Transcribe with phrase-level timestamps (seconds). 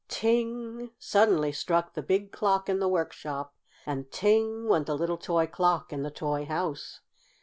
[0.07, 0.89] Ting!
[0.97, 3.53] suddenly struck the big clock in the workshop.
[3.85, 4.67] And ting!
[4.67, 7.01] went the little toy clock in the toy house.